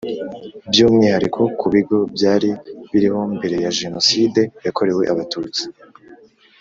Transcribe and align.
By 0.71 0.79
umwihariko 0.87 1.41
ku 1.59 1.65
bigo 1.73 1.97
byari 2.15 2.49
biriho 2.91 3.21
mbere 3.35 3.55
ya 3.63 3.71
jenoside 3.79 4.41
yakorewe 4.65 5.03
abatutsi 5.13 5.63